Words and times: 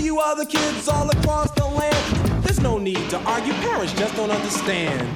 you 0.00 0.18
other 0.20 0.44
kids 0.44 0.88
all 0.88 1.08
across 1.10 1.50
the 1.52 1.66
land. 1.66 2.42
There's 2.42 2.60
no 2.60 2.78
need 2.78 3.10
to 3.10 3.18
argue, 3.20 3.52
parents 3.54 3.92
just 3.94 4.16
don't 4.16 4.30
understand. 4.30 5.08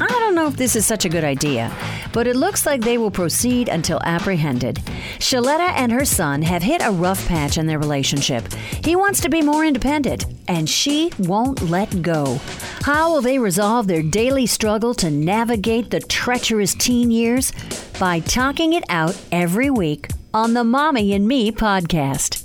I 0.00 0.06
don't 0.06 0.36
know 0.36 0.46
if 0.46 0.56
this 0.56 0.76
is 0.76 0.86
such 0.86 1.04
a 1.04 1.08
good 1.08 1.24
idea, 1.24 1.74
but 2.12 2.28
it 2.28 2.36
looks 2.36 2.64
like 2.64 2.80
they 2.80 2.98
will 2.98 3.10
proceed 3.10 3.68
until 3.68 4.00
apprehended. 4.04 4.76
Shaletta 5.18 5.72
and 5.74 5.90
her 5.90 6.04
son 6.04 6.42
have 6.42 6.62
hit 6.62 6.82
a 6.84 6.92
rough 6.92 7.26
patch 7.26 7.58
in 7.58 7.66
their 7.66 7.80
relationship. 7.80 8.52
He 8.84 8.94
wants 8.94 9.20
to 9.22 9.28
be 9.28 9.42
more 9.42 9.64
independent, 9.64 10.26
and 10.46 10.70
she 10.70 11.12
won't 11.18 11.68
let 11.68 12.00
go. 12.00 12.40
How 12.82 13.12
will 13.12 13.22
they 13.22 13.40
resolve 13.40 13.88
their 13.88 14.02
daily 14.02 14.46
struggle 14.46 14.94
to 14.94 15.10
navigate 15.10 15.90
the 15.90 16.00
treacherous 16.00 16.74
teen 16.74 17.10
years? 17.10 17.52
By 17.98 18.20
talking 18.20 18.74
it 18.74 18.84
out 18.88 19.20
every 19.32 19.68
week 19.68 20.10
on 20.32 20.54
the 20.54 20.62
Mommy 20.62 21.12
and 21.12 21.26
Me 21.26 21.50
podcast. 21.50 22.37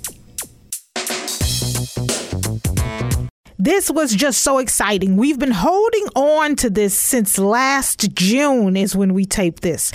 This 3.64 3.90
was 3.90 4.14
just 4.14 4.42
so 4.42 4.58
exciting. 4.58 5.16
We've 5.16 5.38
been 5.38 5.50
holding 5.50 6.06
on 6.14 6.54
to 6.56 6.68
this 6.68 6.92
since 6.92 7.38
last 7.38 8.14
June, 8.14 8.76
is 8.76 8.94
when 8.94 9.14
we 9.14 9.24
taped 9.24 9.62
this. 9.62 9.90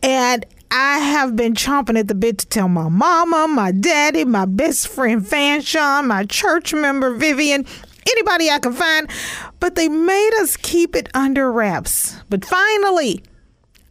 And 0.00 0.46
I 0.70 0.98
have 0.98 1.34
been 1.34 1.54
chomping 1.54 1.98
at 1.98 2.06
the 2.06 2.14
bit 2.14 2.38
to 2.38 2.46
tell 2.46 2.68
my 2.68 2.88
mama, 2.88 3.48
my 3.48 3.72
daddy, 3.72 4.24
my 4.24 4.44
best 4.44 4.86
friend 4.86 5.22
Fanshawn, 5.22 6.06
my 6.06 6.24
church 6.24 6.72
member 6.72 7.12
Vivian, 7.16 7.66
anybody 8.08 8.48
I 8.48 8.60
can 8.60 8.74
find, 8.74 9.10
but 9.58 9.74
they 9.74 9.88
made 9.88 10.34
us 10.38 10.56
keep 10.56 10.94
it 10.94 11.08
under 11.12 11.50
wraps. 11.50 12.14
But 12.28 12.44
finally, 12.44 13.24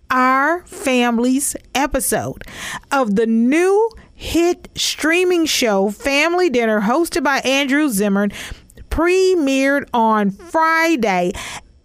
our 0.10 0.62
family's 0.62 1.58
episode 1.76 2.46
of 2.90 3.18
the 3.18 3.28
new 3.28 3.90
hit 4.16 4.70
streaming 4.76 5.46
show 5.46 5.90
Family 5.90 6.50
Dinner, 6.50 6.82
hosted 6.82 7.24
by 7.24 7.40
Andrew 7.40 7.90
Zimmern, 7.90 8.32
premiered 9.00 9.88
on 9.94 10.30
Friday 10.30 11.32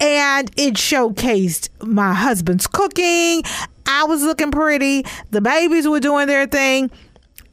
and 0.00 0.50
it 0.56 0.74
showcased 0.74 1.68
my 1.80 2.12
husband's 2.12 2.66
cooking. 2.66 3.44
I 3.86 4.02
was 4.04 4.22
looking 4.24 4.50
pretty. 4.50 5.06
The 5.30 5.40
babies 5.40 5.86
were 5.86 6.00
doing 6.00 6.26
their 6.26 6.48
thing. 6.48 6.90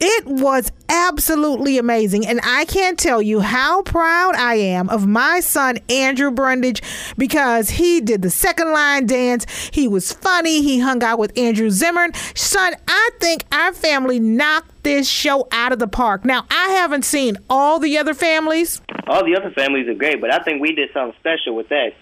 It 0.04 0.26
was 0.26 0.72
absolutely 0.90 1.78
amazing. 1.78 2.26
And 2.26 2.40
I 2.44 2.66
can't 2.66 2.98
tell 2.98 3.22
you 3.22 3.40
how 3.40 3.84
proud 3.84 4.34
I 4.34 4.56
am 4.56 4.90
of 4.90 5.06
my 5.06 5.42
son, 5.42 5.78
Andrew 5.90 6.32
Brundage, 6.32 6.82
because 7.16 7.70
he 7.70 8.02
did 8.02 8.24
the 8.24 8.32
second 8.32 8.72
line 8.72 9.06
dance. 9.06 9.46
He 9.72 9.88
was 9.88 10.12
funny. 10.12 10.64
He 10.64 10.80
hung 10.80 11.04
out 11.04 11.20
with 11.20 11.38
Andrew 11.38 11.70
Zimmern. 11.70 12.14
Son, 12.34 12.74
I 12.88 13.10
think 13.20 13.46
our 13.52 13.74
family 13.74 14.20
knocked 14.20 14.82
this 14.82 15.08
show 15.08 15.48
out 15.52 15.72
of 15.72 15.78
the 15.78 15.88
park. 15.88 16.26
Now, 16.26 16.48
I 16.50 16.70
haven't 16.70 17.06
seen 17.06 17.38
all 17.48 17.78
the 17.78 18.00
other 18.00 18.16
families. 18.16 18.82
All 19.08 19.26
the 19.26 19.36
other 19.36 19.52
families 19.52 19.88
are 19.88 19.94
great, 19.94 20.22
but 20.22 20.34
I 20.34 20.40
think 20.40 20.62
we 20.62 20.74
did 20.74 20.90
something 20.94 21.18
special 21.20 21.56
with 21.56 21.70
that. 21.70 21.94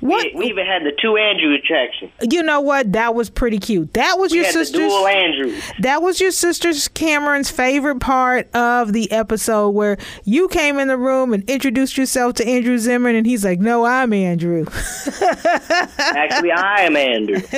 What? 0.00 0.26
We, 0.34 0.38
we 0.40 0.46
even 0.46 0.66
had 0.66 0.82
the 0.82 0.92
two 1.00 1.16
Andrew 1.16 1.54
attraction. 1.54 2.10
You 2.22 2.42
know 2.42 2.60
what? 2.60 2.92
That 2.92 3.14
was 3.14 3.30
pretty 3.30 3.58
cute. 3.58 3.94
That 3.94 4.18
was 4.18 4.32
We 4.32 4.38
your 4.38 4.46
sister's. 4.46 4.80
dual 4.80 5.06
Andrews. 5.06 5.62
That 5.80 6.02
was 6.02 6.20
your 6.20 6.30
sister's 6.30 6.88
Cameron's 6.88 7.50
favorite 7.50 8.00
part 8.00 8.48
of 8.54 8.92
the 8.92 9.10
episode 9.12 9.70
where 9.70 9.96
you 10.24 10.48
came 10.48 10.78
in 10.78 10.88
the 10.88 10.96
room 10.96 11.32
and 11.32 11.48
introduced 11.48 11.96
yourself 11.96 12.34
to 12.34 12.46
Andrew 12.46 12.78
Zimmern, 12.78 13.14
and 13.16 13.26
he's 13.26 13.44
like, 13.44 13.58
"No, 13.60 13.84
I'm 13.84 14.12
Andrew." 14.12 14.66
Actually, 15.98 16.52
I 16.52 16.80
am 16.82 16.96
Andrew. 16.96 17.40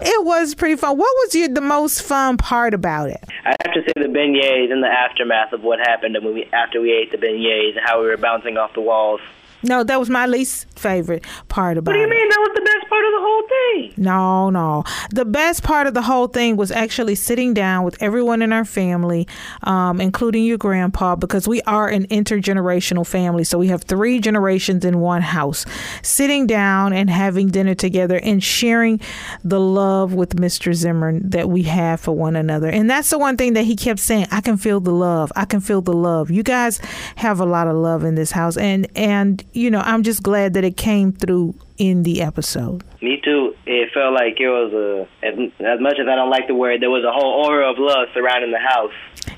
it 0.00 0.24
was 0.24 0.54
pretty 0.54 0.76
fun. 0.76 0.96
What 0.96 1.10
was 1.24 1.34
your 1.34 1.48
the 1.48 1.60
most 1.60 2.02
fun 2.02 2.36
part 2.36 2.74
about 2.74 3.10
it? 3.10 3.22
I 3.44 3.54
have 3.64 3.74
to 3.74 3.82
say 3.82 3.92
the 3.96 4.08
beignets 4.08 4.72
and 4.72 4.82
the 4.82 4.88
aftermath 4.88 5.52
of 5.52 5.62
what 5.62 5.78
happened 5.78 6.16
when 6.22 6.34
we 6.34 6.44
after 6.52 6.80
we 6.80 6.92
ate 6.92 7.10
the 7.12 7.18
beignets 7.18 7.76
and 7.76 7.80
how 7.84 8.00
we 8.00 8.06
were 8.08 8.16
bouncing 8.16 8.56
off 8.56 8.74
the 8.74 8.80
walls. 8.80 9.20
No, 9.62 9.82
that 9.84 9.98
was 9.98 10.10
my 10.10 10.26
least 10.26 10.66
favorite 10.78 11.24
part 11.48 11.78
about 11.78 11.94
it. 11.94 11.98
What 11.98 12.06
do 12.06 12.14
you 12.14 12.20
it. 12.20 12.20
mean? 12.20 12.28
That 12.28 12.38
was 12.38 12.50
the 12.54 12.60
best 12.62 12.88
part 12.88 13.04
of 13.04 13.12
the 13.12 13.20
whole 13.20 13.42
thing. 13.48 13.94
No, 13.96 14.50
no. 14.50 14.84
The 15.10 15.24
best 15.24 15.62
part 15.62 15.86
of 15.86 15.94
the 15.94 16.02
whole 16.02 16.28
thing 16.28 16.56
was 16.56 16.70
actually 16.70 17.14
sitting 17.14 17.54
down 17.54 17.84
with 17.84 18.00
everyone 18.02 18.42
in 18.42 18.52
our 18.52 18.64
family, 18.64 19.26
um, 19.62 20.00
including 20.00 20.44
your 20.44 20.58
grandpa, 20.58 21.16
because 21.16 21.48
we 21.48 21.62
are 21.62 21.88
an 21.88 22.06
intergenerational 22.08 23.06
family. 23.06 23.44
So 23.44 23.58
we 23.58 23.68
have 23.68 23.82
three 23.84 24.20
generations 24.20 24.84
in 24.84 25.00
one 25.00 25.22
house. 25.22 25.64
Sitting 26.02 26.46
down 26.46 26.92
and 26.92 27.08
having 27.10 27.48
dinner 27.48 27.74
together 27.74 28.20
and 28.22 28.42
sharing 28.42 29.00
the 29.42 29.60
love 29.60 30.14
with 30.14 30.36
Mr. 30.36 30.74
Zimmern 30.74 31.28
that 31.30 31.48
we 31.48 31.62
have 31.64 32.00
for 32.00 32.12
one 32.12 32.36
another. 32.36 32.68
And 32.68 32.88
that's 32.90 33.10
the 33.10 33.18
one 33.18 33.36
thing 33.36 33.54
that 33.54 33.64
he 33.64 33.76
kept 33.76 34.00
saying, 34.00 34.26
I 34.30 34.40
can 34.40 34.56
feel 34.56 34.80
the 34.80 34.92
love. 34.92 35.32
I 35.34 35.44
can 35.44 35.60
feel 35.60 35.80
the 35.80 35.92
love. 35.92 36.30
You 36.30 36.42
guys 36.42 36.80
have 37.16 37.40
a 37.40 37.46
lot 37.46 37.68
of 37.68 37.76
love 37.76 38.04
in 38.04 38.14
this 38.14 38.30
house. 38.30 38.56
And, 38.56 38.86
and 38.96 39.44
you 39.56 39.70
know, 39.70 39.80
I'm 39.80 40.02
just 40.02 40.22
glad 40.22 40.54
that 40.54 40.64
it 40.64 40.76
came 40.76 41.12
through 41.12 41.54
in 41.78 42.02
the 42.02 42.22
episode. 42.22 42.84
Me 43.02 43.20
too. 43.24 43.54
It 43.66 43.90
felt 43.92 44.14
like 44.14 44.40
it 44.40 44.48
was 44.48 44.72
a 44.72 45.26
as, 45.26 45.80
much 45.80 45.98
as 46.00 46.06
I 46.08 46.14
don't 46.14 46.30
like 46.30 46.46
the 46.46 46.54
word, 46.54 46.80
there 46.80 46.90
was 46.90 47.04
a 47.04 47.12
whole 47.12 47.44
aura 47.44 47.70
of 47.70 47.76
love 47.78 48.08
surrounding 48.14 48.52
the 48.52 48.58
house. 48.58 48.92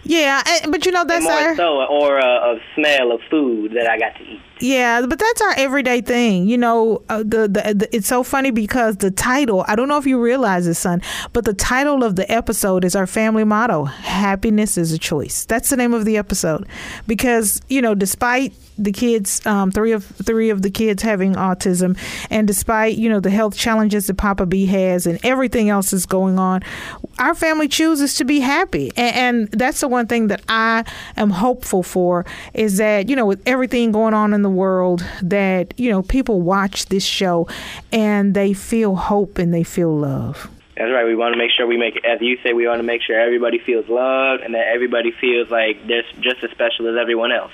Yeah, 0.05 0.43
but 0.69 0.87
you 0.87 0.93
know 0.93 1.05
that's 1.05 1.25
and 1.25 1.35
more 1.35 1.49
our 1.49 1.57
so 1.57 1.81
an 1.81 1.89
aura 1.91 2.25
of 2.25 2.59
smell 2.75 3.13
of 3.13 3.21
food 3.31 3.73
that 3.73 3.89
I 3.89 3.99
got 3.99 4.17
to 4.17 4.23
eat. 4.23 4.41
yeah, 4.61 5.05
but 5.07 5.19
that's 5.19 5.41
our 5.43 5.55
everyday 5.57 6.01
thing. 6.01 6.47
You 6.47 6.57
know, 6.59 7.03
uh, 7.09 7.19
the, 7.19 7.49
the 7.49 7.75
the 7.77 7.89
it's 7.95 8.07
so 8.09 8.23
funny 8.23 8.51
because 8.51 8.97
the 8.99 9.11
title. 9.11 9.65
I 9.69 9.77
don't 9.77 9.89
know 9.89 9.99
if 9.99 10.07
you 10.07 10.21
realize 10.21 10.67
this, 10.67 10.79
son, 10.79 11.03
but 11.33 11.45
the 11.45 11.53
title 11.55 12.05
of 12.05 12.17
the 12.17 12.31
episode 12.31 12.85
is 12.85 12.95
our 12.97 13.07
family 13.07 13.45
motto: 13.45 13.85
"Happiness 13.85 14.79
is 14.79 14.93
a 14.93 14.99
choice." 14.99 15.45
That's 15.45 15.69
the 15.71 15.77
name 15.77 15.93
of 15.95 16.05
the 16.05 16.17
episode, 16.17 16.67
because 17.07 17.61
you 17.69 17.83
know, 17.83 17.95
despite 17.95 18.55
the 18.79 18.93
kids, 18.93 19.45
um, 19.47 19.71
three 19.71 19.93
of 19.93 20.05
three 20.05 20.51
of 20.51 20.63
the 20.63 20.71
kids 20.71 21.03
having 21.03 21.35
autism, 21.35 21.99
and 22.31 22.47
despite 22.47 22.97
you 22.97 23.09
know 23.09 23.21
the 23.21 23.31
health 23.31 23.57
challenges 23.57 24.07
that 24.07 24.15
Papa 24.15 24.47
B 24.47 24.67
has 24.67 25.07
and 25.07 25.19
everything 25.25 25.69
else 25.69 25.93
is 25.93 26.07
going 26.07 26.39
on, 26.39 26.63
our 27.19 27.35
family 27.35 27.69
chooses 27.69 28.15
to 28.15 28.25
be 28.25 28.41
happy, 28.41 28.91
and, 28.97 29.17
and 29.17 29.51
that's 29.53 29.81
the 29.81 29.89
one 29.89 30.07
thing 30.07 30.29
that 30.29 30.43
I 30.49 30.85
am 31.17 31.31
hopeful 31.31 31.83
for 31.83 32.25
is 32.55 32.79
that 32.79 33.09
you 33.09 33.17
know 33.17 33.27
with 33.27 33.43
everything 33.47 33.93
going 33.93 34.15
on 34.15 34.33
in 34.33 34.43
the 34.43 34.51
world, 34.51 35.05
that 35.23 35.75
you 35.79 35.91
know 35.91 36.03
people 36.03 36.41
watch 36.41 36.87
this 36.87 37.05
show 37.05 37.47
and 37.93 38.35
they 38.35 38.53
feel 38.53 38.97
hope 38.97 39.39
and 39.39 39.53
they 39.53 39.65
feel 39.65 39.97
love. 39.97 40.51
That's 40.79 40.93
right. 40.93 41.05
We 41.05 41.17
want 41.17 41.35
to 41.35 41.39
make 41.39 41.51
sure 41.51 41.67
we 41.67 41.77
make, 41.77 42.05
as 42.05 42.21
you 42.21 42.39
say, 42.45 42.53
we 42.53 42.69
want 42.69 42.79
to 42.79 42.85
make 42.85 43.03
sure 43.03 43.19
everybody 43.19 43.59
feels 43.59 43.89
loved 43.89 44.45
and 44.45 44.55
that 44.55 44.69
everybody 44.69 45.11
feels 45.11 45.51
like 45.51 45.85
they're 45.89 46.05
just 46.21 46.45
as 46.45 46.53
special 46.53 46.87
as 46.87 46.97
everyone 46.97 47.33
else. 47.33 47.51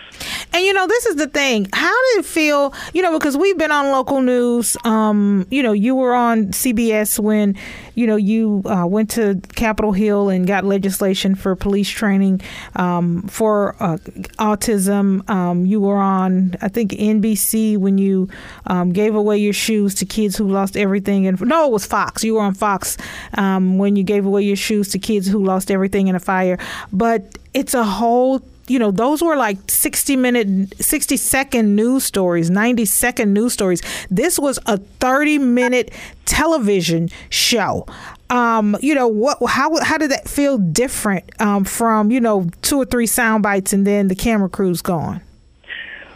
And 0.54 0.64
you 0.64 0.72
know, 0.72 0.86
this 0.86 1.04
is 1.06 1.16
the 1.16 1.26
thing. 1.26 1.66
How 1.72 1.92
did 2.12 2.20
it 2.20 2.24
feel? 2.24 2.72
You 2.92 3.02
know, 3.02 3.18
because 3.18 3.36
we've 3.36 3.58
been 3.58 3.72
on 3.72 3.90
local 3.90 4.20
news. 4.20 4.76
Um, 4.84 5.48
you 5.50 5.64
know, 5.64 5.72
you 5.72 5.96
were 5.96 6.14
on 6.14 6.46
CBS 6.52 7.18
when, 7.18 7.56
you 7.96 8.06
know, 8.06 8.14
you 8.14 8.62
uh, 8.66 8.86
went 8.86 9.10
to 9.10 9.40
Capitol 9.56 9.90
Hill 9.90 10.28
and 10.28 10.46
got 10.46 10.62
legislation 10.62 11.34
for 11.34 11.56
police 11.56 11.90
training 11.90 12.40
um, 12.76 13.22
for 13.22 13.74
uh, 13.80 13.96
autism. 14.38 15.28
Um, 15.28 15.66
you 15.66 15.80
were 15.80 15.96
on, 15.96 16.54
I 16.62 16.68
think, 16.68 16.92
NBC 16.92 17.76
when 17.76 17.98
you 17.98 18.28
um, 18.68 18.92
gave 18.92 19.16
away 19.16 19.38
your 19.38 19.52
shoes 19.52 19.96
to 19.96 20.06
kids 20.06 20.36
who 20.36 20.48
lost 20.48 20.76
everything. 20.76 21.26
And 21.26 21.40
no, 21.40 21.66
it 21.66 21.72
was 21.72 21.84
Fox. 21.84 22.22
You 22.22 22.34
were 22.34 22.42
on 22.42 22.54
Fox 22.54 22.96
um, 23.36 23.76
when 23.78 23.96
you 23.96 24.04
gave 24.04 24.24
away 24.24 24.42
your 24.42 24.54
shoes 24.54 24.90
to 24.90 25.00
kids 25.00 25.26
who 25.26 25.44
lost 25.44 25.68
everything 25.68 26.06
in 26.06 26.14
a 26.14 26.20
fire. 26.20 26.60
But 26.92 27.38
it's 27.54 27.74
a 27.74 27.82
whole 27.82 28.40
you 28.68 28.78
know 28.78 28.90
those 28.90 29.22
were 29.22 29.36
like 29.36 29.58
60 29.68 30.16
minute 30.16 30.74
60 30.80 31.16
second 31.16 31.76
news 31.76 32.04
stories 32.04 32.50
90 32.50 32.84
second 32.84 33.32
news 33.32 33.52
stories. 33.52 33.82
This 34.10 34.38
was 34.38 34.58
a 34.66 34.78
30 34.78 35.38
minute 35.38 35.92
television 36.24 37.08
show. 37.30 37.86
Um 38.30 38.76
you 38.80 38.94
know 38.94 39.08
what 39.08 39.38
how 39.46 39.82
how 39.82 39.98
did 39.98 40.10
that 40.10 40.28
feel 40.28 40.58
different 40.58 41.24
um 41.40 41.64
from 41.64 42.10
you 42.10 42.20
know 42.20 42.48
two 42.62 42.80
or 42.80 42.84
three 42.84 43.06
sound 43.06 43.42
bites 43.42 43.72
and 43.72 43.86
then 43.86 44.08
the 44.08 44.14
camera 44.14 44.48
crew's 44.48 44.82
gone? 44.82 45.20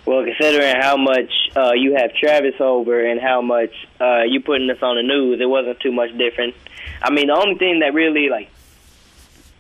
Well, 0.07 0.25
considering 0.25 0.75
how 0.81 0.97
much 0.97 1.31
uh, 1.55 1.73
you 1.73 1.95
have 1.97 2.15
Travis 2.15 2.55
over 2.61 3.05
and 3.05 3.21
how 3.21 3.43
much 3.43 3.75
uh, 4.01 4.23
you 4.23 4.41
putting 4.41 4.67
this 4.67 4.79
on 4.81 4.97
the 4.97 5.03
news, 5.03 5.39
it 5.39 5.45
wasn't 5.45 5.81
too 5.81 5.93
much 5.93 6.17
different. 6.17 6.55
I 7.03 7.11
mean, 7.11 7.27
the 7.27 7.35
only 7.35 7.57
thing 7.57 7.81
that 7.81 7.93
really 7.93 8.31
like 8.31 8.49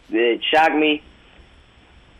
that 0.08 0.40
shocked 0.50 0.74
me 0.74 1.02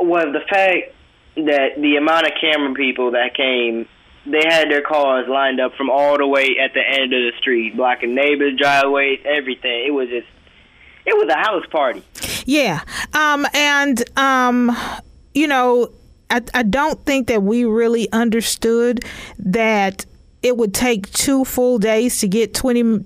was 0.09 0.27
the 0.33 0.41
fact 0.49 0.95
that 1.37 1.81
the 1.81 1.97
amount 1.97 2.27
of 2.27 2.33
camera 2.41 2.75
people 2.75 3.13
that 3.13 3.35
came, 3.37 3.87
they 4.27 4.43
had 4.49 4.71
their 4.71 4.83
cars 4.83 5.27
lined 5.29 5.61
up 5.61 5.75
from 5.77 5.89
all 5.91 6.17
the 6.19 6.27
way 6.27 6.57
at 6.63 6.75
the 6.75 6.81
end 6.81 7.13
of 7.13 7.21
the 7.21 7.33
street, 7.39 7.77
blocking 7.77 8.15
neighbors' 8.15 8.57
driveways, 8.59 9.21
everything. 9.25 9.85
It 9.87 9.93
was 9.93 10.09
just, 10.09 10.27
it 11.07 11.15
was 11.17 11.29
a 11.33 11.39
house 11.39 11.65
party. 11.71 12.03
Yeah. 12.45 12.81
Um, 13.13 13.47
and, 13.55 14.03
um, 14.19 14.77
you 15.35 15.47
know, 15.47 15.91
I, 16.31 16.43
I 16.55 16.63
don't 16.63 17.03
think 17.07 17.29
that 17.29 17.43
we 17.43 17.65
really 17.65 18.11
understood 18.13 19.05
that 19.39 20.05
it 20.43 20.57
would 20.57 20.75
take 20.75 21.11
two 21.13 21.45
full 21.45 21.79
days 21.79 22.21
to 22.21 22.29
get 22.29 22.53
20, 22.55 23.05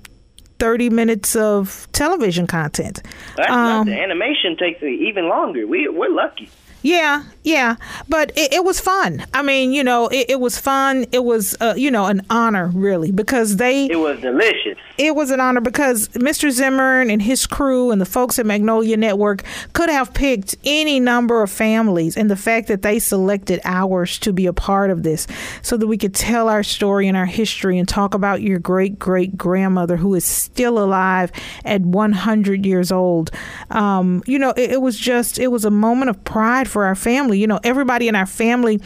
30 0.59 0.91
minutes 0.91 1.37
of 1.37 1.89
television 1.93 2.47
content. 2.47 3.03
That's 3.37 3.51
Um, 3.51 3.87
nothing. 3.89 4.01
Animation 4.01 4.57
takes 4.57 4.83
even 4.83 5.29
longer. 5.29 5.67
We 5.67 5.89
we're 5.89 6.11
lucky. 6.11 6.49
Yeah, 6.83 7.23
Yeah, 7.45 7.77
but 8.09 8.31
it, 8.37 8.53
it 8.53 8.65
was 8.65 8.79
fun. 8.79 9.27
I 9.35 9.43
mean, 9.43 9.73
you 9.73 9.83
know, 9.83 10.07
it, 10.09 10.31
it 10.31 10.41
was 10.41 10.59
fun. 10.59 11.07
It 11.11 11.25
was, 11.25 11.57
uh, 11.61 11.75
you 11.77 11.91
know, 11.91 12.07
an 12.07 12.23
honor, 12.31 12.69
really, 12.69 13.11
because 13.11 13.57
they. 13.57 13.87
It 13.87 13.99
was 13.99 14.21
delicious. 14.21 14.79
It 14.97 15.17
was 15.17 15.31
an 15.33 15.41
honor 15.41 15.61
because 15.61 16.09
Mr. 16.11 16.51
Zimmern 16.51 17.11
and 17.11 17.21
his 17.21 17.47
crew 17.47 17.91
and 17.91 18.01
the 18.01 18.07
folks 18.07 18.39
at 18.39 18.47
Magnolia 18.47 18.97
Network 18.97 19.43
could 19.73 19.89
have 19.89 20.15
picked 20.15 20.55
any 20.65 21.01
number 21.01 21.43
of 21.43 21.51
families, 21.51 22.17
and 22.17 22.31
the 22.31 22.37
fact 22.37 22.69
that 22.69 22.83
they 22.83 23.01
selected 23.01 23.61
ours 23.65 24.19
to 24.21 24.33
be 24.33 24.47
a 24.47 24.53
part 24.53 24.91
of 24.91 25.03
this 25.03 25.27
so 25.63 25.77
that 25.77 25.87
we 25.89 25.99
could 25.99 26.15
tell 26.15 26.49
our 26.49 26.63
story 26.63 27.09
and 27.09 27.17
our 27.17 27.27
history 27.27 27.77
and 27.79 27.89
talk 27.89 28.15
about 28.15 28.41
your 28.43 28.59
great 28.59 28.99
great 28.99 29.37
grandmother 29.37 29.97
who 29.97 30.15
is 30.15 30.25
still 30.25 30.79
alive 30.79 31.33
at 31.65 31.81
100 31.81 32.65
years 32.65 32.93
old. 32.93 33.31
Um, 33.71 34.23
you 34.27 34.39
know, 34.39 34.51
it, 34.51 34.73
it 34.73 34.81
was 34.81 34.97
just, 34.97 35.39
it 35.39 35.49
was 35.49 35.65
a 35.65 35.71
moment 35.71 36.11
of 36.11 36.23
pride 36.25 36.69
for 36.69 36.85
our 36.85 36.95
family. 36.95 37.32
You 37.39 37.47
know, 37.47 37.61
everybody 37.65 38.09
in 38.09 38.15
our 38.15 38.27
family 38.27 38.81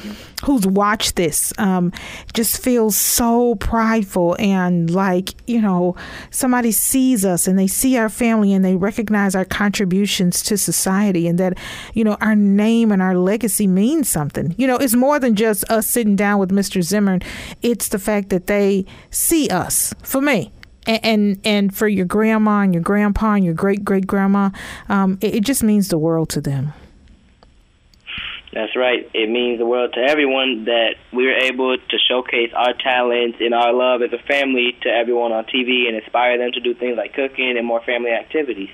who's 0.44 0.66
watched 0.66 1.16
this 1.16 1.52
um, 1.58 1.92
just 2.34 2.62
feels 2.62 2.96
so 2.96 3.54
prideful 3.56 4.36
and 4.38 4.90
like, 4.90 5.34
you 5.48 5.60
know, 5.60 5.96
somebody 6.30 6.72
sees 6.72 7.24
us 7.24 7.46
and 7.46 7.58
they 7.58 7.66
see 7.66 7.96
our 7.96 8.08
family 8.08 8.52
and 8.52 8.64
they 8.64 8.76
recognize 8.76 9.34
our 9.34 9.44
contributions 9.44 10.42
to 10.42 10.58
society 10.58 11.26
and 11.26 11.38
that, 11.38 11.58
you 11.94 12.04
know, 12.04 12.16
our 12.20 12.36
name 12.36 12.92
and 12.92 13.00
our 13.00 13.16
legacy 13.16 13.66
means 13.66 14.08
something. 14.08 14.54
You 14.58 14.66
know, 14.66 14.76
it's 14.76 14.94
more 14.94 15.18
than 15.18 15.34
just 15.34 15.68
us 15.70 15.86
sitting 15.86 16.16
down 16.16 16.38
with 16.38 16.50
Mr. 16.50 16.82
Zimmern, 16.82 17.22
it's 17.62 17.88
the 17.88 17.98
fact 17.98 18.28
that 18.30 18.46
they 18.46 18.84
see 19.10 19.48
us. 19.48 19.94
For 20.02 20.20
me, 20.20 20.52
and, 20.86 21.04
and 21.04 21.40
and 21.44 21.76
for 21.76 21.88
your 21.88 22.06
grandma 22.06 22.60
and 22.60 22.72
your 22.72 22.82
grandpa 22.82 23.34
and 23.34 23.44
your 23.44 23.54
great 23.54 23.84
great 23.84 24.06
grandma, 24.06 24.50
um, 24.88 25.18
it, 25.20 25.36
it 25.36 25.44
just 25.44 25.62
means 25.62 25.88
the 25.88 25.98
world 25.98 26.28
to 26.30 26.40
them. 26.40 26.72
That's 28.56 28.74
right. 28.74 29.06
It 29.12 29.28
means 29.28 29.58
the 29.58 29.66
world 29.66 29.92
to 29.96 30.00
everyone 30.00 30.64
that 30.64 30.94
we're 31.12 31.36
able 31.40 31.76
to 31.76 31.98
showcase 32.08 32.50
our 32.56 32.72
talents 32.72 33.36
and 33.38 33.52
our 33.52 33.70
love 33.70 34.00
as 34.00 34.14
a 34.14 34.18
family 34.26 34.74
to 34.80 34.88
everyone 34.88 35.30
on 35.30 35.44
TV 35.44 35.86
and 35.88 35.94
inspire 35.94 36.38
them 36.38 36.52
to 36.52 36.60
do 36.60 36.72
things 36.72 36.96
like 36.96 37.12
cooking 37.12 37.58
and 37.58 37.66
more 37.66 37.82
family 37.82 38.12
activities. 38.12 38.70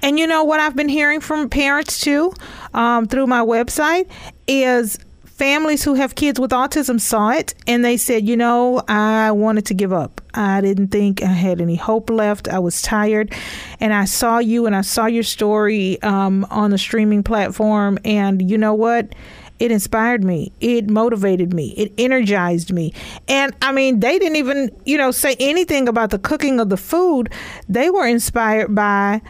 And 0.00 0.16
you 0.16 0.28
know 0.28 0.44
what 0.44 0.60
I've 0.60 0.76
been 0.76 0.88
hearing 0.88 1.20
from 1.20 1.50
parents 1.50 1.98
too 1.98 2.34
um, 2.72 3.08
through 3.08 3.26
my 3.26 3.40
website 3.40 4.08
is 4.46 4.96
families 5.24 5.82
who 5.82 5.94
have 5.94 6.14
kids 6.14 6.38
with 6.38 6.52
autism 6.52 7.00
saw 7.00 7.30
it 7.30 7.52
and 7.66 7.84
they 7.84 7.96
said, 7.96 8.28
you 8.28 8.36
know, 8.36 8.80
I 8.86 9.32
wanted 9.32 9.66
to 9.66 9.74
give 9.74 9.92
up. 9.92 10.20
I 10.36 10.60
didn't 10.60 10.88
think 10.88 11.22
I 11.22 11.26
had 11.26 11.60
any 11.60 11.76
hope 11.76 12.10
left. 12.10 12.48
I 12.48 12.58
was 12.58 12.82
tired. 12.82 13.32
And 13.80 13.92
I 13.92 14.04
saw 14.04 14.38
you 14.38 14.66
and 14.66 14.76
I 14.76 14.82
saw 14.82 15.06
your 15.06 15.22
story 15.22 16.00
um, 16.02 16.46
on 16.50 16.70
the 16.70 16.78
streaming 16.78 17.22
platform. 17.22 17.98
And 18.04 18.48
you 18.48 18.58
know 18.58 18.74
what? 18.74 19.14
It 19.58 19.70
inspired 19.70 20.22
me. 20.22 20.52
It 20.60 20.90
motivated 20.90 21.54
me. 21.54 21.70
It 21.78 21.92
energized 21.96 22.72
me. 22.72 22.92
And 23.26 23.56
I 23.62 23.72
mean, 23.72 24.00
they 24.00 24.18
didn't 24.18 24.36
even, 24.36 24.70
you 24.84 24.98
know, 24.98 25.10
say 25.10 25.34
anything 25.40 25.88
about 25.88 26.10
the 26.10 26.18
cooking 26.18 26.60
of 26.60 26.68
the 26.68 26.76
food. 26.76 27.32
They 27.68 27.88
were 27.88 28.06
inspired 28.06 28.74
by 28.74 29.22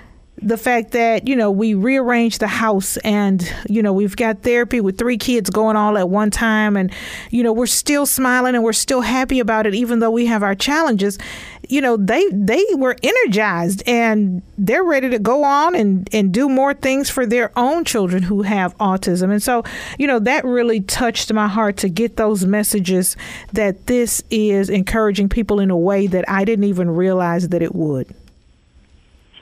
the 0.42 0.58
fact 0.58 0.90
that 0.90 1.26
you 1.26 1.34
know 1.34 1.50
we 1.50 1.72
rearranged 1.74 2.40
the 2.40 2.46
house 2.46 2.98
and 2.98 3.50
you 3.68 3.82
know 3.82 3.92
we've 3.92 4.16
got 4.16 4.42
therapy 4.42 4.80
with 4.80 4.98
three 4.98 5.16
kids 5.16 5.48
going 5.48 5.76
all 5.76 5.96
at 5.96 6.10
one 6.10 6.30
time 6.30 6.76
and 6.76 6.92
you 7.30 7.42
know 7.42 7.52
we're 7.52 7.66
still 7.66 8.04
smiling 8.04 8.54
and 8.54 8.62
we're 8.62 8.72
still 8.72 9.00
happy 9.00 9.40
about 9.40 9.66
it 9.66 9.74
even 9.74 9.98
though 9.98 10.10
we 10.10 10.26
have 10.26 10.42
our 10.42 10.54
challenges. 10.54 11.18
You 11.68 11.80
know 11.80 11.96
they 11.96 12.24
they 12.30 12.64
were 12.74 12.96
energized 13.02 13.82
and 13.88 14.42
they're 14.58 14.84
ready 14.84 15.08
to 15.10 15.18
go 15.18 15.42
on 15.42 15.74
and 15.74 16.08
and 16.12 16.32
do 16.32 16.48
more 16.48 16.74
things 16.74 17.08
for 17.08 17.24
their 17.24 17.50
own 17.58 17.84
children 17.84 18.22
who 18.22 18.42
have 18.42 18.76
autism. 18.78 19.32
And 19.32 19.42
so 19.42 19.64
you 19.98 20.06
know 20.06 20.18
that 20.20 20.44
really 20.44 20.80
touched 20.80 21.32
my 21.32 21.48
heart 21.48 21.78
to 21.78 21.88
get 21.88 22.16
those 22.18 22.44
messages 22.44 23.16
that 23.54 23.86
this 23.86 24.22
is 24.30 24.68
encouraging 24.68 25.30
people 25.30 25.60
in 25.60 25.70
a 25.70 25.76
way 25.76 26.06
that 26.06 26.28
I 26.28 26.44
didn't 26.44 26.66
even 26.66 26.90
realize 26.90 27.48
that 27.48 27.62
it 27.62 27.74
would 27.74 28.14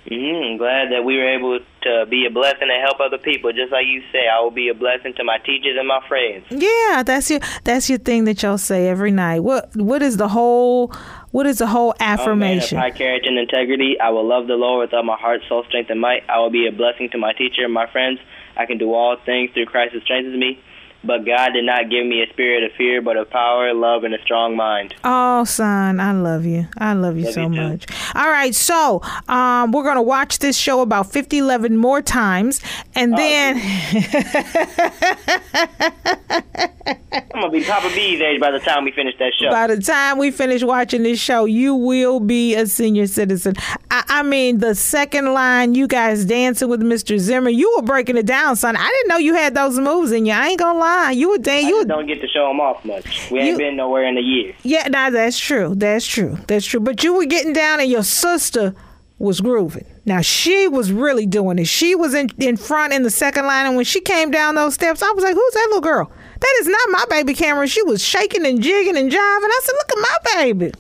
Mm-hmm. 0.06 0.52
I'm 0.52 0.56
glad 0.58 0.92
that 0.92 1.02
we 1.04 1.16
were 1.16 1.28
able 1.28 1.58
to 1.82 2.06
be 2.10 2.26
a 2.26 2.30
blessing 2.30 2.68
and 2.70 2.82
help 2.82 3.00
other 3.00 3.16
people. 3.16 3.52
Just 3.52 3.72
like 3.72 3.86
you 3.86 4.02
say, 4.12 4.28
I 4.28 4.40
will 4.40 4.50
be 4.50 4.68
a 4.68 4.74
blessing 4.74 5.14
to 5.16 5.24
my 5.24 5.38
teachers 5.38 5.76
and 5.78 5.88
my 5.88 6.06
friends. 6.06 6.44
Yeah, 6.50 7.02
that's 7.02 7.30
your 7.30 7.40
that's 7.64 7.88
your 7.88 7.98
thing 7.98 8.24
that 8.24 8.42
y'all 8.42 8.58
say 8.58 8.88
every 8.88 9.10
night. 9.10 9.40
What 9.40 9.74
what 9.76 10.02
is 10.02 10.18
the 10.18 10.28
whole 10.28 10.92
what 11.30 11.46
is 11.46 11.58
the 11.58 11.66
whole 11.66 11.94
affirmation? 12.00 12.78
Oh, 12.78 12.82
man, 12.82 12.92
high 12.92 12.96
character 12.96 13.28
and 13.28 13.38
integrity. 13.38 13.98
I 13.98 14.10
will 14.10 14.28
love 14.28 14.46
the 14.46 14.54
Lord 14.54 14.86
with 14.86 14.94
all 14.94 15.02
my 15.02 15.16
heart, 15.16 15.40
soul, 15.48 15.64
strength, 15.68 15.90
and 15.90 16.00
might. 16.00 16.22
I 16.28 16.38
will 16.38 16.50
be 16.50 16.66
a 16.66 16.72
blessing 16.72 17.08
to 17.12 17.18
my 17.18 17.32
teacher 17.32 17.64
and 17.64 17.72
my 17.72 17.90
friends. 17.90 18.20
I 18.56 18.66
can 18.66 18.78
do 18.78 18.92
all 18.92 19.16
things 19.24 19.50
through 19.52 19.66
Christ 19.66 19.94
who 19.94 20.00
strengthens 20.00 20.38
me. 20.38 20.60
But 21.06 21.26
God 21.26 21.50
did 21.52 21.64
not 21.64 21.90
give 21.90 22.06
me 22.06 22.22
a 22.22 22.32
spirit 22.32 22.64
of 22.64 22.72
fear, 22.76 23.02
but 23.02 23.16
of 23.16 23.30
power, 23.30 23.72
love, 23.74 24.04
and 24.04 24.14
a 24.14 24.22
strong 24.22 24.56
mind. 24.56 24.94
Oh, 25.04 25.44
son, 25.44 26.00
I 26.00 26.12
love 26.12 26.46
you. 26.46 26.66
I 26.78 26.94
love 26.94 27.16
you 27.16 27.26
love 27.26 27.34
so 27.34 27.42
you 27.42 27.48
much. 27.50 27.86
All 28.14 28.28
right, 28.28 28.54
so 28.54 29.02
um, 29.28 29.72
we're 29.72 29.82
going 29.82 29.96
to 29.96 30.02
watch 30.02 30.38
this 30.38 30.56
show 30.56 30.80
about 30.80 31.12
50, 31.12 31.38
11 31.38 31.76
more 31.76 32.00
times. 32.00 32.60
And 32.94 33.14
oh, 33.14 33.16
then. 33.16 33.56
I'm 37.34 37.40
going 37.40 37.52
to 37.52 37.58
be 37.58 37.64
Papa 37.64 37.88
B's 37.94 38.20
age 38.20 38.40
by 38.40 38.50
the 38.50 38.60
time 38.60 38.84
we 38.84 38.92
finish 38.92 39.14
that 39.18 39.32
show. 39.40 39.50
By 39.50 39.66
the 39.66 39.80
time 39.80 40.18
we 40.18 40.30
finish 40.30 40.62
watching 40.62 41.02
this 41.02 41.18
show, 41.18 41.44
you 41.44 41.74
will 41.74 42.20
be 42.20 42.54
a 42.54 42.66
senior 42.66 43.06
citizen. 43.06 43.54
I, 43.90 44.04
I 44.08 44.22
mean, 44.22 44.58
the 44.58 44.74
second 44.74 45.32
line, 45.32 45.74
you 45.74 45.86
guys 45.86 46.24
dancing 46.24 46.68
with 46.68 46.80
Mr. 46.80 47.18
Zimmern, 47.18 47.54
you 47.54 47.72
were 47.76 47.82
breaking 47.82 48.16
it 48.16 48.26
down, 48.26 48.56
son. 48.56 48.76
I 48.76 48.88
didn't 48.88 49.08
know 49.08 49.18
you 49.18 49.34
had 49.34 49.54
those 49.54 49.78
moves 49.78 50.12
in 50.12 50.26
you. 50.26 50.32
I 50.32 50.48
ain't 50.48 50.58
going 50.58 50.74
to 50.74 50.78
lie. 50.94 51.10
You 51.12 51.30
would 51.30 51.42
dang. 51.42 51.66
You 51.66 51.84
don't 51.84 52.06
get 52.06 52.20
to 52.20 52.28
show 52.28 52.48
them 52.48 52.60
off 52.60 52.84
much. 52.84 53.30
We 53.30 53.40
ain't 53.40 53.58
been 53.58 53.76
nowhere 53.76 54.04
in 54.04 54.16
a 54.16 54.20
year. 54.20 54.54
Yeah, 54.62 54.88
nah, 54.88 55.10
that's 55.10 55.38
true. 55.38 55.74
That's 55.74 56.06
true. 56.06 56.38
That's 56.46 56.66
true. 56.66 56.80
But 56.80 57.02
you 57.04 57.14
were 57.14 57.26
getting 57.26 57.52
down, 57.52 57.80
and 57.80 57.90
your 57.90 58.02
sister 58.04 58.74
was 59.18 59.40
grooving. 59.40 59.86
Now 60.04 60.20
she 60.20 60.68
was 60.68 60.92
really 60.92 61.24
doing 61.26 61.58
it. 61.58 61.66
She 61.66 61.94
was 61.94 62.14
in 62.14 62.30
in 62.38 62.56
front 62.56 62.92
in 62.92 63.02
the 63.02 63.10
second 63.10 63.46
line, 63.46 63.66
and 63.66 63.76
when 63.76 63.84
she 63.84 64.00
came 64.00 64.30
down 64.30 64.54
those 64.54 64.74
steps, 64.74 65.02
I 65.02 65.10
was 65.12 65.24
like, 65.24 65.34
"Who's 65.34 65.54
that 65.54 65.66
little 65.68 65.80
girl? 65.80 66.10
That 66.40 66.56
is 66.60 66.66
not 66.66 66.90
my 66.90 67.04
baby 67.08 67.34
Cameron." 67.34 67.68
She 67.68 67.82
was 67.82 68.02
shaking 68.02 68.44
and 68.44 68.62
jigging 68.62 68.96
and 68.96 69.10
jiving. 69.10 69.16
I 69.16 69.60
said, 69.62 69.72
"Look 69.72 69.92
at 69.92 69.98
my 69.98 70.42
baby." 70.42 70.72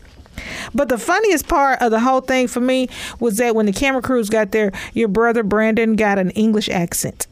But 0.74 0.88
the 0.88 0.98
funniest 0.98 1.48
part 1.48 1.80
of 1.80 1.90
the 1.90 2.00
whole 2.00 2.20
thing 2.20 2.48
for 2.48 2.60
me 2.60 2.88
was 3.20 3.36
that 3.36 3.54
when 3.54 3.66
the 3.66 3.72
camera 3.72 4.02
crews 4.02 4.28
got 4.28 4.50
there, 4.50 4.72
your 4.92 5.08
brother 5.08 5.42
Brandon 5.42 5.96
got 5.96 6.18
an 6.18 6.30
English 6.30 6.68
accent. 6.68 7.26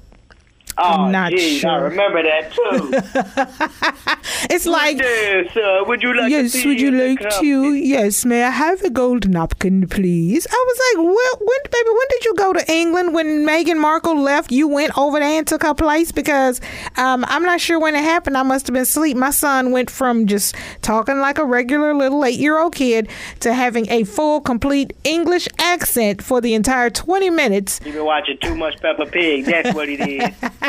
Oh, 0.79 1.05
I'm 1.05 1.13
not 1.13 1.33
geez, 1.33 1.61
sure. 1.61 1.71
I 1.71 1.77
remember 1.77 2.23
that 2.23 2.53
too. 2.53 4.15
it's 4.55 4.65
like 4.67 4.99
yes, 4.99 5.55
uh, 5.57 5.85
would 5.87 6.03
you 6.03 6.17
like? 6.17 6.31
Yes, 6.31 6.65
would 6.65 6.81
you 6.81 6.91
like 6.91 7.21
to? 7.41 7.75
Yes, 7.75 8.25
may 8.25 8.43
I 8.43 8.51
have 8.51 8.83
a 8.83 8.91
gold 8.91 9.29
napkin, 9.29 9.87
please? 9.89 10.47
I 10.51 10.65
was 10.67 10.81
like, 10.87 11.05
well, 11.05 11.47
when, 11.47 11.59
baby, 11.71 11.91
when 11.91 12.07
did 12.11 12.25
you 12.25 12.35
go 12.35 12.53
to 12.55 12.73
England? 12.73 13.15
When 13.15 13.47
Meghan 13.47 13.79
Markle 13.79 14.19
left, 14.19 14.51
you 14.51 14.67
went 14.67 14.97
over 14.97 15.21
there 15.21 15.39
and 15.39 15.47
took 15.47 15.63
her 15.63 15.75
place 15.75 16.11
because 16.11 16.61
um, 16.97 17.25
I'm 17.29 17.43
not 17.43 17.61
sure 17.61 17.79
when 17.79 17.95
it 17.95 18.03
happened. 18.05 18.39
I 18.39 18.43
must 18.43 18.67
have 18.67 18.75
been 18.75 18.83
asleep. 18.83 19.17
My 19.17 19.31
son 19.31 19.73
went 19.73 19.91
from 19.91 20.27
just 20.27 20.55
talking 20.81 21.19
like 21.19 21.39
a 21.39 21.45
regular 21.45 21.95
little 21.95 22.25
eight-year-old 22.25 22.75
kid 22.75 23.09
to 23.41 23.53
having 23.53 23.91
a 23.91 24.05
full, 24.05 24.41
complete 24.41 24.95
English 25.05 25.49
accent 25.59 26.23
for 26.23 26.41
the 26.41 26.55
entire 26.55 26.89
20 26.89 27.29
minutes. 27.31 27.81
You've 27.85 27.97
been 27.97 28.05
watching 28.05 28.39
too 28.39 28.57
much 28.57 28.81
Peppa 28.81 29.07
Pig. 29.07 29.45
That's 29.45 29.75
what 29.75 29.89
it 29.89 30.01
is. 30.01 30.33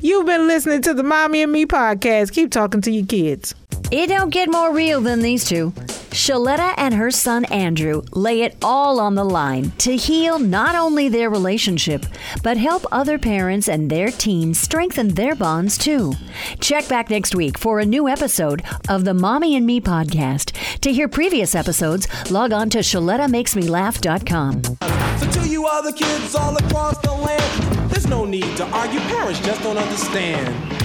You've 0.00 0.26
been 0.26 0.46
listening 0.46 0.82
to 0.82 0.94
the 0.94 1.02
Mommy 1.02 1.42
and 1.42 1.52
Me 1.52 1.66
podcast. 1.66 2.32
Keep 2.32 2.52
talking 2.52 2.80
to 2.82 2.90
your 2.90 3.06
kids. 3.06 3.54
It 3.90 4.08
don't 4.08 4.30
get 4.30 4.50
more 4.50 4.74
real 4.74 5.00
than 5.00 5.20
these 5.20 5.46
two. 5.46 5.72
Shaletta 6.10 6.74
and 6.76 6.94
her 6.94 7.10
son 7.10 7.44
Andrew 7.46 8.02
lay 8.12 8.42
it 8.42 8.56
all 8.62 9.00
on 9.00 9.14
the 9.14 9.24
line 9.24 9.70
to 9.78 9.96
heal 9.96 10.38
not 10.38 10.74
only 10.74 11.08
their 11.08 11.30
relationship, 11.30 12.04
but 12.42 12.56
help 12.56 12.84
other 12.90 13.18
parents 13.18 13.68
and 13.68 13.90
their 13.90 14.08
teens 14.08 14.58
strengthen 14.58 15.08
their 15.08 15.34
bonds 15.34 15.78
too. 15.78 16.12
Check 16.60 16.88
back 16.88 17.10
next 17.10 17.34
week 17.34 17.58
for 17.58 17.80
a 17.80 17.86
new 17.86 18.08
episode 18.08 18.62
of 18.88 19.04
the 19.04 19.14
Mommy 19.14 19.56
and 19.56 19.66
Me 19.66 19.80
podcast. 19.80 20.52
To 20.80 20.92
hear 20.92 21.08
previous 21.08 21.54
episodes, 21.54 22.08
log 22.30 22.52
on 22.52 22.70
to 22.70 22.78
ShalettaMakesMeLaugh.com. 22.78 24.97
To 25.38 25.48
you 25.48 25.66
other 25.66 25.92
kids 25.92 26.34
all 26.34 26.56
across 26.56 26.98
the 26.98 27.12
land, 27.12 27.90
there's 27.90 28.08
no 28.08 28.24
need 28.24 28.56
to 28.56 28.64
argue. 28.66 28.98
Parents 29.00 29.38
just 29.40 29.62
don't 29.62 29.78
understand. 29.78 30.77